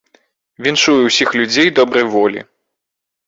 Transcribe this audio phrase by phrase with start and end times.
[0.67, 2.41] Віншую ўсіх людзей добрай волі!